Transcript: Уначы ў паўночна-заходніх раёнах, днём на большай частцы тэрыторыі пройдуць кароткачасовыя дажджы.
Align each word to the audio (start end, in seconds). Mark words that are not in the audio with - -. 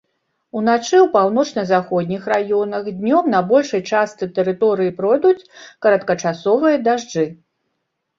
Уначы 0.59 0.95
ў 1.01 1.07
паўночна-заходніх 1.15 2.23
раёнах, 2.33 2.87
днём 3.01 3.29
на 3.33 3.41
большай 3.51 3.83
частцы 3.97 4.29
тэрыторыі 4.39 4.95
пройдуць 5.03 5.47
кароткачасовыя 5.87 6.81
дажджы. 6.87 7.25